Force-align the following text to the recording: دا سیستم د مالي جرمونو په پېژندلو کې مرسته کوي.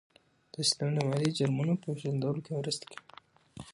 دا 0.51 0.59
سیستم 0.67 0.89
د 0.93 0.99
مالي 1.09 1.29
جرمونو 1.37 1.73
په 1.81 1.87
پېژندلو 1.95 2.43
کې 2.45 2.51
مرسته 2.59 2.85
کوي. 2.91 3.01